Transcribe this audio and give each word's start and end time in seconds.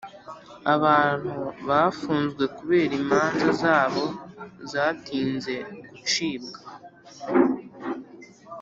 Abantu 0.75 1.31
bafunzwe 1.67 2.43
kubera 2.57 2.93
imanza 3.01 3.47
zabo 3.61 4.03
zatinze 4.71 5.53
gucibwa 5.91 6.59